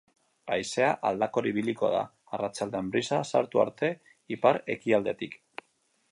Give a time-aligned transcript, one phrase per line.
[0.53, 1.99] Haizea aldakor ibiliko da,
[2.37, 3.91] arratsaldean brisa sartu arte,
[4.37, 5.37] ipar-ekialdetik.